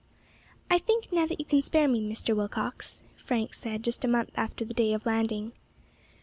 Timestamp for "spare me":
1.61-2.01